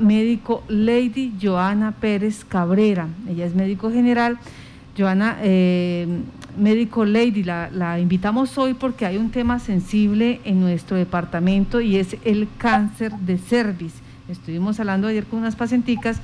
médico 0.00 0.64
Lady 0.66 1.34
Joana 1.38 1.92
Pérez 1.92 2.42
Cabrera. 2.42 3.06
Ella 3.28 3.44
es 3.44 3.54
médico 3.54 3.90
general. 3.90 4.38
Joana, 4.96 5.36
eh, 5.42 6.06
médico 6.56 7.04
Lady, 7.04 7.42
la, 7.44 7.98
invitamos 8.00 8.56
hoy 8.56 8.72
porque 8.72 9.04
hay 9.04 9.18
un 9.18 9.30
tema 9.30 9.58
sensible 9.58 10.40
en 10.46 10.60
nuestro 10.60 10.96
departamento 10.96 11.82
y 11.82 11.96
es 11.96 12.16
el 12.24 12.48
cáncer 12.56 13.12
de 13.12 13.36
cervix. 13.36 13.92
Estuvimos 14.30 14.80
hablando 14.80 15.06
ayer 15.06 15.26
con 15.26 15.40
unas 15.40 15.54
pacienticas 15.54 16.18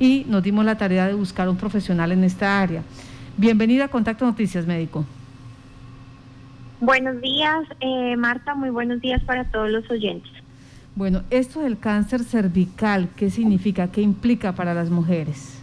y 0.00 0.26
nos 0.26 0.42
dimos 0.42 0.64
la 0.64 0.76
tarea 0.76 1.06
de 1.06 1.14
buscar 1.14 1.48
un 1.48 1.56
profesional 1.56 2.10
en 2.10 2.24
esta 2.24 2.60
área. 2.60 2.82
Bienvenida 3.36 3.84
a 3.84 3.88
Contacto 3.88 4.24
Noticias, 4.24 4.66
médico. 4.66 5.04
Buenos 6.80 7.20
días, 7.20 7.68
eh, 7.78 8.16
Marta. 8.16 8.56
Muy 8.56 8.70
buenos 8.70 9.00
días 9.00 9.22
para 9.22 9.44
todos 9.44 9.70
los 9.70 9.88
oyentes. 9.92 10.32
Bueno, 10.96 11.24
esto 11.28 11.60
del 11.60 11.78
cáncer 11.78 12.24
cervical, 12.24 13.10
¿qué 13.16 13.28
significa? 13.28 13.88
¿Qué 13.88 14.00
implica 14.00 14.54
para 14.54 14.72
las 14.72 14.88
mujeres? 14.88 15.55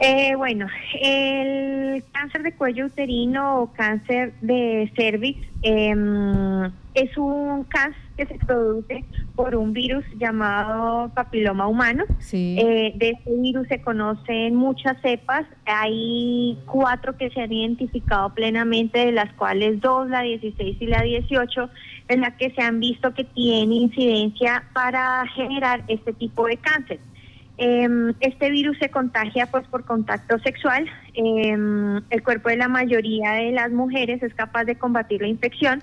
Eh, 0.00 0.36
bueno, 0.36 0.66
el 1.00 2.04
cáncer 2.12 2.44
de 2.44 2.52
cuello 2.52 2.86
uterino 2.86 3.62
o 3.62 3.72
cáncer 3.72 4.32
de 4.40 4.92
cervix 4.96 5.40
em, 5.62 6.70
es 6.94 7.16
un 7.16 7.64
cáncer 7.64 8.00
que 8.16 8.26
se 8.26 8.34
produce 8.46 9.04
por 9.34 9.56
un 9.56 9.72
virus 9.72 10.04
llamado 10.16 11.10
papiloma 11.14 11.66
humano. 11.66 12.04
Eh, 12.32 12.92
de 12.96 13.10
este 13.10 13.34
virus 13.40 13.66
se 13.68 13.80
conocen 13.80 14.54
muchas 14.54 15.00
cepas, 15.02 15.46
hay 15.66 16.58
cuatro 16.66 17.16
que 17.16 17.30
se 17.30 17.40
han 17.40 17.52
identificado 17.52 18.32
plenamente, 18.34 19.06
de 19.06 19.12
las 19.12 19.32
cuales 19.34 19.80
dos, 19.80 20.08
la 20.08 20.22
16 20.22 20.76
y 20.80 20.86
la 20.86 21.02
18, 21.02 21.70
en 22.08 22.20
las 22.20 22.34
que 22.34 22.50
se 22.50 22.62
han 22.62 22.78
visto 22.78 23.14
que 23.14 23.24
tiene 23.24 23.74
incidencia 23.74 24.64
para 24.72 25.24
generar 25.34 25.82
este 25.88 26.12
tipo 26.12 26.46
de 26.46 26.56
cáncer. 26.56 27.00
Em, 27.58 28.14
este 28.20 28.50
virus 28.50 28.78
se 28.78 28.90
contagia 28.90 29.46
pues 29.46 29.66
por 29.68 29.84
contacto 29.84 30.38
sexual. 30.38 30.86
Em, 31.14 31.96
el 32.10 32.22
cuerpo 32.22 32.48
de 32.48 32.56
la 32.56 32.68
mayoría 32.68 33.32
de 33.32 33.52
las 33.52 33.70
mujeres 33.72 34.22
es 34.22 34.32
capaz 34.34 34.64
de 34.64 34.76
combatir 34.76 35.20
la 35.20 35.28
infección, 35.28 35.82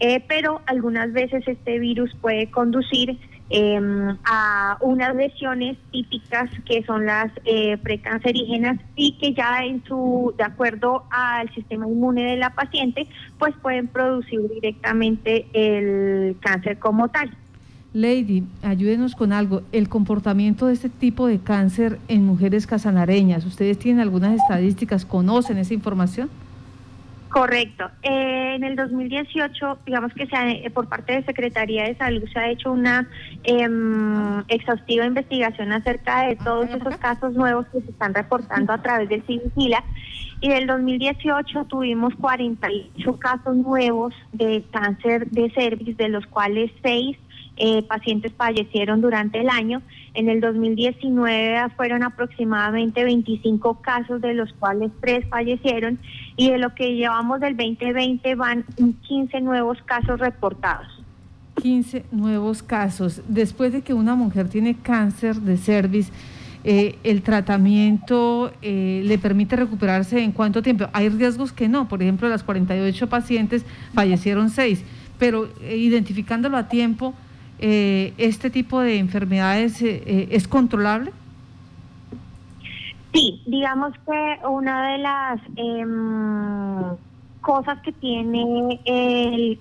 eh, 0.00 0.22
pero 0.28 0.60
algunas 0.66 1.12
veces 1.12 1.42
este 1.46 1.78
virus 1.78 2.14
puede 2.20 2.50
conducir 2.50 3.18
Em, 3.50 4.16
a 4.24 4.78
unas 4.80 5.14
lesiones 5.14 5.76
típicas 5.92 6.50
que 6.64 6.82
son 6.84 7.04
las 7.04 7.30
eh, 7.44 7.76
precancerígenas 7.76 8.80
y 8.96 9.18
que 9.18 9.34
ya 9.34 9.58
en 9.62 9.84
su 9.84 10.34
de 10.38 10.44
acuerdo 10.44 11.04
al 11.10 11.54
sistema 11.54 11.86
inmune 11.86 12.24
de 12.24 12.36
la 12.38 12.54
paciente 12.54 13.06
pues 13.38 13.54
pueden 13.60 13.88
producir 13.88 14.40
directamente 14.48 15.46
el 15.52 16.38
cáncer 16.40 16.78
como 16.78 17.08
tal. 17.08 17.36
Lady, 17.94 18.42
ayúdenos 18.64 19.14
con 19.14 19.32
algo. 19.32 19.62
El 19.70 19.88
comportamiento 19.88 20.66
de 20.66 20.72
este 20.72 20.88
tipo 20.88 21.28
de 21.28 21.38
cáncer 21.38 22.00
en 22.08 22.26
mujeres 22.26 22.66
casanareñas, 22.66 23.46
¿ustedes 23.46 23.78
tienen 23.78 24.02
algunas 24.02 24.34
estadísticas? 24.34 25.04
¿Conocen 25.04 25.58
esa 25.58 25.74
información? 25.74 26.28
Correcto. 27.28 27.88
Eh, 28.02 28.56
en 28.56 28.64
el 28.64 28.74
2018, 28.74 29.78
digamos 29.86 30.12
que 30.12 30.26
se 30.26 30.70
por 30.70 30.88
parte 30.88 31.12
de 31.12 31.22
Secretaría 31.22 31.84
de 31.84 31.94
Salud 31.94 32.24
se 32.32 32.38
ha 32.38 32.50
hecho 32.50 32.72
una 32.72 33.08
em, 33.44 34.42
exhaustiva 34.48 35.06
investigación 35.06 35.70
acerca 35.70 36.26
de 36.26 36.36
todos 36.36 36.70
esos 36.70 36.96
casos 36.96 37.34
nuevos 37.34 37.66
que 37.68 37.80
se 37.80 37.90
están 37.90 38.12
reportando 38.12 38.72
a 38.72 38.82
través 38.82 39.08
del 39.08 39.22
CIVIGILA. 39.22 39.84
Y 40.40 40.48
del 40.48 40.66
2018 40.66 41.64
tuvimos 41.66 42.12
48 42.16 43.18
casos 43.18 43.56
nuevos 43.56 44.14
de 44.32 44.64
cáncer 44.72 45.30
de 45.30 45.50
cervix, 45.50 45.96
de 45.96 46.08
los 46.08 46.26
cuales 46.26 46.72
6 46.82 47.16
eh, 47.56 47.82
pacientes 47.82 48.32
fallecieron 48.36 49.00
durante 49.00 49.40
el 49.40 49.48
año. 49.48 49.82
En 50.14 50.28
el 50.28 50.40
2019 50.40 51.70
fueron 51.76 52.02
aproximadamente 52.02 53.04
25 53.04 53.80
casos, 53.80 54.20
de 54.20 54.34
los 54.34 54.52
cuales 54.54 54.90
3 55.00 55.26
fallecieron, 55.28 55.98
y 56.36 56.50
de 56.50 56.58
lo 56.58 56.74
que 56.74 56.94
llevamos 56.94 57.40
del 57.40 57.56
2020 57.56 58.34
van 58.34 58.64
15 59.06 59.40
nuevos 59.40 59.78
casos 59.82 60.18
reportados. 60.18 60.86
15 61.62 62.04
nuevos 62.10 62.62
casos. 62.62 63.22
Después 63.28 63.72
de 63.72 63.82
que 63.82 63.94
una 63.94 64.14
mujer 64.14 64.48
tiene 64.48 64.74
cáncer 64.74 65.36
de 65.36 65.56
cervix, 65.56 66.10
eh, 66.66 66.98
el 67.04 67.22
tratamiento 67.22 68.50
eh, 68.62 69.02
le 69.04 69.18
permite 69.18 69.54
recuperarse 69.54 70.22
en 70.22 70.32
cuánto 70.32 70.62
tiempo. 70.62 70.88
Hay 70.92 71.10
riesgos 71.10 71.52
que 71.52 71.68
no, 71.68 71.88
por 71.88 72.02
ejemplo, 72.02 72.28
las 72.28 72.42
48 72.42 73.08
pacientes 73.08 73.64
fallecieron 73.92 74.48
6, 74.50 74.82
pero 75.18 75.48
identificándolo 75.62 76.56
a 76.56 76.68
tiempo, 76.68 77.14
eh, 77.58 78.12
este 78.18 78.50
tipo 78.50 78.80
de 78.80 78.98
enfermedades 78.98 79.80
eh, 79.82 80.02
eh, 80.06 80.28
es 80.30 80.48
controlable? 80.48 81.12
Sí, 83.12 83.42
digamos 83.46 83.92
que 84.04 84.46
una 84.48 84.92
de 84.92 84.98
las 84.98 85.40
em, 85.56 86.96
cosas 87.40 87.78
que 87.82 87.92
tiene 87.92 88.80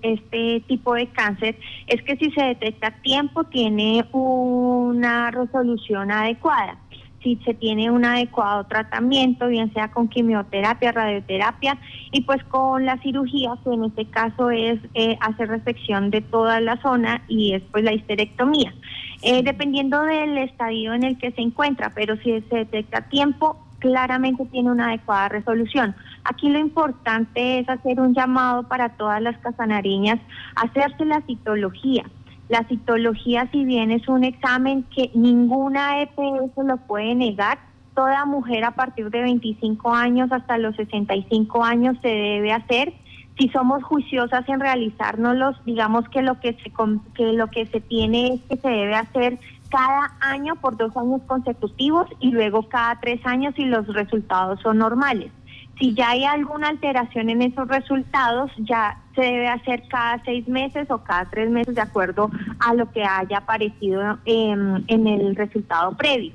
este 0.02 0.62
tipo 0.68 0.96
de 0.96 1.08
cáncer 1.08 1.56
es 1.88 2.02
que 2.02 2.18
si 2.18 2.32
se 2.32 2.44
detecta 2.44 2.88
a 2.88 3.02
tiempo 3.02 3.44
tiene 3.44 4.06
una 4.12 5.30
resolución 5.30 6.10
adecuada 6.10 6.78
si 7.24 7.38
se 7.46 7.54
tiene 7.54 7.90
un 7.90 8.06
adecuado 8.06 8.66
tratamiento, 8.66 9.48
bien 9.48 9.74
sea 9.74 9.92
con 9.92 10.08
quimioterapia, 10.08 10.92
radioterapia 10.92 11.78
y 12.12 12.22
pues 12.22 12.44
con 12.44 12.86
la 12.86 12.98
cirugía, 13.00 13.52
que 13.64 13.74
en 13.74 13.86
este 13.86 14.06
caso 14.06 14.52
es 14.52 14.80
eh, 14.94 15.18
hacer 15.22 15.50
resección 15.50 16.12
de 16.12 16.22
toda 16.22 16.60
la 16.60 16.78
zona 16.82 17.24
y 17.28 17.54
después 17.54 17.84
la 17.84 17.94
histerectomía. 17.94 18.74
Eh, 19.22 19.42
dependiendo 19.44 20.02
del 20.02 20.38
estadio 20.38 20.94
en 20.94 21.04
el 21.04 21.18
que 21.18 21.32
se 21.32 21.42
encuentra, 21.42 21.92
pero 21.96 22.18
si 22.18 22.42
se 22.42 22.58
detecta 22.58 23.00
a 23.00 23.10
tiempo, 23.10 23.58
claramente 23.80 24.46
tiene 24.46 24.72
una 24.72 24.90
adecuada 24.90 25.30
resolución. 25.30 25.96
Aquí 26.26 26.50
lo 26.50 26.60
importante 26.60 27.60
es 27.60 27.70
hacer 27.70 28.00
un 28.00 28.14
llamado 28.14 28.68
para 28.68 28.90
todas 28.90 29.22
las 29.22 29.38
casanariñas, 29.40 30.20
hacerse 30.56 31.06
la 31.06 31.22
citología 31.22 32.04
la 32.50 32.64
citología, 32.68 33.48
si 33.52 33.66
bien 33.66 33.92
es 33.92 34.08
un 34.08 34.24
examen 34.24 34.84
que 34.96 35.12
ninguna 35.14 36.02
EPS 36.02 36.52
lo 36.58 36.78
puede 36.78 37.16
negar, 37.16 37.60
toda 37.96 38.26
mujer 38.26 38.64
a 38.64 38.72
partir 38.72 39.10
de 39.10 39.22
25 39.22 39.94
años 39.94 40.32
hasta 40.32 40.58
los 40.58 40.76
65 40.76 41.64
años 41.64 41.98
se 42.02 42.10
debe 42.10 42.52
hacer. 42.52 42.94
Si 43.38 43.50
somos 43.50 43.84
juiciosas 43.84 44.48
en 44.48 44.60
realizárnoslos, 44.60 45.56
digamos 45.66 46.08
que 46.10 46.22
lo 46.22 46.40
que 46.40 46.54
se 46.54 46.72
que 47.16 47.34
lo 47.34 47.48
que 47.48 47.66
se 47.66 47.82
tiene 47.82 48.36
es 48.36 48.42
que 48.42 48.58
se 48.58 48.70
debe 48.70 48.96
hacer 48.96 49.40
cada 49.70 50.16
año 50.22 50.56
por 50.58 50.78
dos 50.78 50.96
años 50.96 51.22
consecutivos 51.26 52.08
y 52.20 52.32
luego 52.32 52.70
cada 52.70 53.00
tres 53.00 53.26
años 53.26 53.56
si 53.56 53.66
los 53.66 53.88
resultados 53.88 54.60
son 54.62 54.78
normales. 54.78 55.32
Si 55.80 55.94
ya 55.94 56.12
hay 56.12 56.24
alguna 56.26 56.70
alteración 56.70 57.30
en 57.30 57.42
esos 57.42 57.68
resultados, 57.68 58.52
ya 58.58 59.00
se 59.16 59.22
debe 59.22 59.48
hacer 59.48 59.84
cada 59.90 60.24
seis 60.24 60.48
meses 60.48 60.90
o 60.92 61.00
cada 61.04 61.26
tres 61.30 61.50
meses 61.50 61.74
de 61.74 61.82
acuerdo 61.82 62.30
a 62.60 62.74
lo 62.74 62.92
que 62.92 63.04
haya 63.04 63.40
aparecido 63.40 64.20
en 64.26 65.08
el 65.08 65.36
resultado 65.36 65.96
previo. 65.98 66.34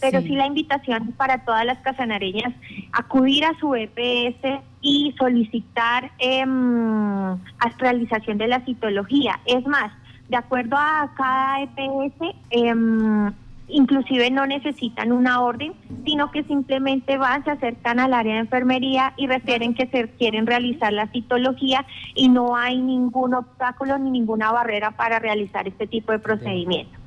Pero 0.00 0.22
sí. 0.22 0.30
la 0.30 0.46
invitación 0.46 1.12
para 1.12 1.44
todas 1.44 1.64
las 1.66 1.78
casanareñas 1.78 2.54
acudir 2.92 3.44
a 3.44 3.54
su 3.58 3.74
EPS 3.74 4.62
y 4.80 5.14
solicitar 5.18 6.10
eh, 6.18 6.44
realización 7.78 8.38
de 8.38 8.48
la 8.48 8.64
citología. 8.64 9.38
Es 9.44 9.66
más, 9.66 9.92
de 10.28 10.36
acuerdo 10.36 10.76
a 10.76 11.12
cada 11.16 11.62
EPS, 11.62 12.34
eh, 12.50 12.74
inclusive 13.72 14.30
no 14.30 14.46
necesitan 14.46 15.12
una 15.12 15.40
orden, 15.40 15.72
sino 16.04 16.30
que 16.30 16.44
simplemente 16.44 17.16
van, 17.18 17.44
se 17.44 17.50
acercan 17.50 18.00
al 18.00 18.14
área 18.14 18.34
de 18.34 18.40
enfermería 18.40 19.12
y 19.16 19.26
refieren 19.26 19.74
que 19.74 19.86
se 19.86 20.08
quieren 20.10 20.46
realizar 20.46 20.92
la 20.92 21.08
citología 21.08 21.86
y 22.14 22.28
no 22.28 22.56
hay 22.56 22.80
ningún 22.80 23.34
obstáculo 23.34 23.98
ni 23.98 24.10
ninguna 24.10 24.52
barrera 24.52 24.92
para 24.92 25.18
realizar 25.18 25.68
este 25.68 25.86
tipo 25.86 26.12
de 26.12 26.18
procedimiento. 26.18 27.00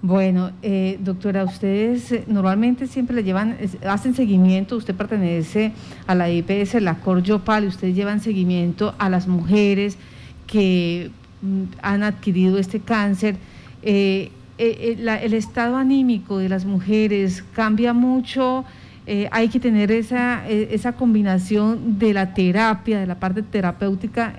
Bueno, 0.00 0.52
eh, 0.62 0.96
doctora, 1.00 1.42
ustedes 1.44 2.12
eh, 2.12 2.24
normalmente 2.28 2.86
siempre 2.86 3.16
le 3.16 3.24
llevan, 3.24 3.56
hacen 3.84 4.14
seguimiento, 4.14 4.76
usted 4.76 4.94
pertenece 4.94 5.72
a 6.06 6.14
la 6.14 6.30
IPS, 6.30 6.74
la 6.80 7.00
Coryopal, 7.00 7.66
ustedes 7.66 7.96
llevan 7.96 8.20
seguimiento 8.20 8.94
a 8.98 9.10
las 9.10 9.26
mujeres 9.26 9.98
que 10.46 11.10
mm, 11.42 11.62
han 11.82 12.04
adquirido 12.04 12.58
este 12.58 12.78
cáncer. 12.78 13.36
Eh, 13.82 14.30
eh, 14.58 14.96
eh, 14.98 15.20
el 15.22 15.34
estado 15.34 15.76
anímico 15.76 16.38
de 16.38 16.48
las 16.48 16.64
mujeres 16.64 17.44
cambia 17.54 17.92
mucho, 17.92 18.64
eh, 19.06 19.28
hay 19.30 19.48
que 19.48 19.60
tener 19.60 19.92
esa, 19.92 20.46
esa 20.48 20.92
combinación 20.94 21.98
de 21.98 22.12
la 22.12 22.34
terapia, 22.34 22.98
de 22.98 23.06
la 23.06 23.14
parte 23.14 23.42
terapéutica 23.42 24.34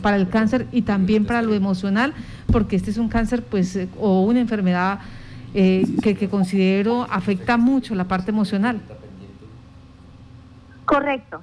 para 0.00 0.16
el 0.16 0.28
cáncer 0.28 0.66
y 0.72 0.82
también 0.82 1.26
para 1.26 1.42
lo 1.42 1.54
emocional, 1.54 2.14
porque 2.50 2.76
este 2.76 2.90
es 2.90 2.98
un 2.98 3.08
cáncer 3.08 3.44
pues 3.44 3.78
o 4.00 4.22
una 4.22 4.40
enfermedad 4.40 5.00
que, 5.52 6.16
que 6.18 6.28
considero 6.28 7.06
afecta 7.10 7.56
mucho 7.58 7.94
la 7.94 8.04
parte 8.04 8.30
emocional. 8.30 8.80
Correcto. 10.86 11.42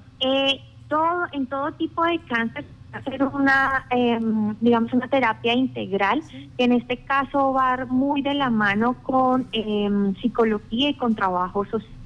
todo, 0.89 1.27
en 1.31 1.45
todo 1.45 1.71
tipo 1.73 2.03
de 2.03 2.19
cáncer 2.27 2.65
hacer 2.93 3.23
una, 3.23 3.85
em, 3.89 4.55
digamos, 4.59 4.93
una 4.93 5.07
terapia 5.07 5.53
integral, 5.53 6.21
que 6.57 6.63
en 6.63 6.73
este 6.73 6.97
caso 6.97 7.53
va 7.53 7.85
muy 7.85 8.21
de 8.21 8.33
la 8.33 8.49
mano 8.49 8.95
con 9.03 9.47
em, 9.51 10.15
psicología 10.15 10.89
y 10.89 10.93
con 10.95 11.15
trabajo 11.15 11.65
social. 11.65 11.99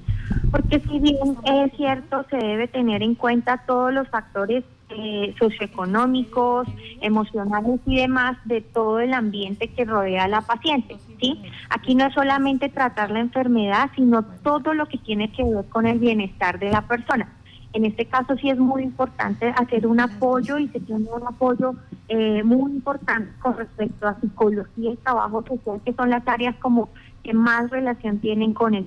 Porque 0.50 0.80
si 0.80 0.98
bien 1.00 1.36
es 1.44 1.72
cierto, 1.76 2.24
se 2.30 2.36
debe 2.36 2.68
tener 2.68 3.02
en 3.02 3.14
cuenta 3.14 3.62
todos 3.66 3.92
los 3.92 4.08
factores 4.08 4.64
eh, 4.90 5.34
socioeconómicos, 5.38 6.68
emocionales 7.00 7.80
y 7.86 7.96
demás 7.96 8.36
de 8.44 8.60
todo 8.60 9.00
el 9.00 9.12
ambiente 9.12 9.68
que 9.68 9.84
rodea 9.84 10.24
a 10.24 10.28
la 10.28 10.42
paciente. 10.42 10.96
¿sí? 11.20 11.42
Aquí 11.70 11.94
no 11.94 12.06
es 12.06 12.14
solamente 12.14 12.68
tratar 12.68 13.10
la 13.10 13.20
enfermedad, 13.20 13.90
sino 13.96 14.22
todo 14.22 14.72
lo 14.74 14.86
que 14.86 14.98
tiene 14.98 15.32
que 15.32 15.42
ver 15.42 15.64
con 15.66 15.86
el 15.86 15.98
bienestar 15.98 16.58
de 16.58 16.70
la 16.70 16.82
persona. 16.82 17.32
En 17.74 17.84
este 17.84 18.06
caso 18.06 18.36
sí 18.36 18.48
es 18.48 18.58
muy 18.58 18.82
importante 18.82 19.48
hacer 19.48 19.86
un 19.86 20.00
apoyo 20.00 20.58
y 20.58 20.68
se 20.68 20.80
tiene 20.80 21.06
un 21.10 21.26
apoyo 21.26 21.74
eh, 22.08 22.42
muy 22.44 22.70
importante 22.70 23.30
con 23.40 23.56
respecto 23.56 24.06
a 24.06 24.18
psicología 24.20 24.92
y 24.92 24.96
trabajo 24.96 25.44
social, 25.46 25.80
que 25.84 25.92
son 25.92 26.08
las 26.08 26.26
áreas 26.26 26.54
como 26.60 26.88
que 27.22 27.34
más 27.34 27.70
relación 27.70 28.20
tienen 28.20 28.54
con 28.54 28.74
el. 28.74 28.86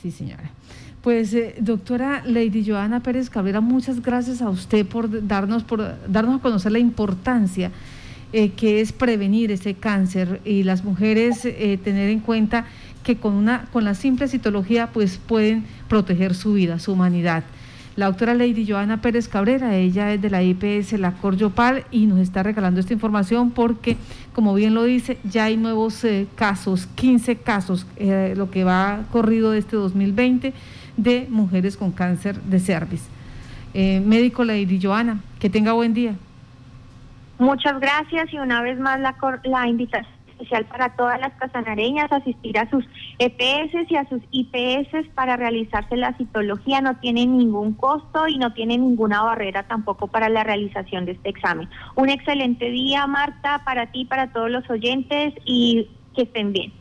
Sí, 0.00 0.10
señora. 0.10 0.50
Pues 1.02 1.32
eh, 1.34 1.54
doctora 1.60 2.22
Lady 2.24 2.64
Joana 2.66 3.00
Pérez 3.00 3.30
Cabrera, 3.30 3.60
muchas 3.60 4.02
gracias 4.02 4.42
a 4.42 4.50
usted 4.50 4.86
por 4.86 5.26
darnos, 5.26 5.62
por 5.62 5.80
darnos 6.10 6.40
a 6.40 6.42
conocer 6.42 6.72
la 6.72 6.78
importancia 6.78 7.70
eh, 8.32 8.50
que 8.50 8.80
es 8.82 8.92
prevenir 8.92 9.50
ese 9.50 9.74
cáncer 9.74 10.42
y 10.44 10.62
las 10.62 10.84
mujeres 10.84 11.46
eh, 11.46 11.78
tener 11.82 12.10
en 12.10 12.20
cuenta 12.20 12.66
que 13.02 13.16
con, 13.16 13.32
una, 13.32 13.66
con 13.72 13.84
la 13.84 13.94
simple 13.94 14.28
citología 14.28 14.88
pues 14.88 15.16
pueden 15.16 15.64
proteger 15.88 16.34
su 16.34 16.52
vida, 16.52 16.78
su 16.78 16.92
humanidad. 16.92 17.44
La 17.98 18.06
doctora 18.06 18.32
Lady 18.32 18.64
Joana 18.64 18.98
Pérez 18.98 19.26
Cabrera, 19.26 19.74
ella 19.74 20.12
es 20.12 20.22
de 20.22 20.30
la 20.30 20.40
IPS 20.40 20.92
La 21.00 21.14
Cordiopal 21.14 21.82
y 21.90 22.06
nos 22.06 22.20
está 22.20 22.44
regalando 22.44 22.78
esta 22.78 22.92
información 22.92 23.50
porque, 23.50 23.96
como 24.34 24.54
bien 24.54 24.72
lo 24.72 24.84
dice, 24.84 25.18
ya 25.24 25.46
hay 25.46 25.56
nuevos 25.56 26.06
casos, 26.36 26.86
15 26.94 27.38
casos, 27.38 27.88
lo 28.36 28.52
que 28.52 28.62
va 28.62 29.00
corrido 29.10 29.50
de 29.50 29.58
este 29.58 29.74
2020 29.74 30.52
de 30.96 31.26
mujeres 31.28 31.76
con 31.76 31.90
cáncer 31.90 32.40
de 32.42 32.60
cervix. 32.60 33.02
Eh, 33.74 33.98
médico 33.98 34.44
Lady 34.44 34.78
Joana, 34.80 35.18
que 35.40 35.50
tenga 35.50 35.72
buen 35.72 35.92
día. 35.92 36.14
Muchas 37.40 37.80
gracias 37.80 38.32
y 38.32 38.38
una 38.38 38.62
vez 38.62 38.78
más 38.78 39.00
la, 39.00 39.16
la 39.42 39.66
invitación 39.66 40.17
especial 40.38 40.64
para 40.66 40.94
todas 40.96 41.20
las 41.20 41.32
casanareñas 41.34 42.10
asistir 42.12 42.58
a 42.58 42.70
sus 42.70 42.84
EPS 43.18 43.90
y 43.90 43.96
a 43.96 44.08
sus 44.08 44.22
IPS 44.30 45.08
para 45.14 45.36
realizarse 45.36 45.96
la 45.96 46.16
citología. 46.16 46.80
No 46.80 46.96
tiene 46.98 47.26
ningún 47.26 47.74
costo 47.74 48.28
y 48.28 48.38
no 48.38 48.52
tiene 48.52 48.78
ninguna 48.78 49.22
barrera 49.22 49.64
tampoco 49.64 50.06
para 50.06 50.28
la 50.28 50.44
realización 50.44 51.04
de 51.04 51.12
este 51.12 51.30
examen. 51.30 51.68
Un 51.96 52.08
excelente 52.08 52.70
día, 52.70 53.06
Marta, 53.06 53.62
para 53.64 53.90
ti, 53.90 54.04
para 54.04 54.32
todos 54.32 54.50
los 54.50 54.68
oyentes 54.70 55.34
y 55.44 55.88
que 56.14 56.22
estén 56.22 56.52
bien. 56.52 56.72